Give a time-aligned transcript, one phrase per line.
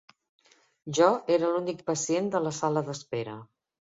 [0.99, 3.39] Jo era l'únic pacient de la sala d'espera.